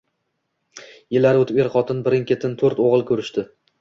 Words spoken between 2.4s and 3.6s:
to`rt o`g`il ko`rishdi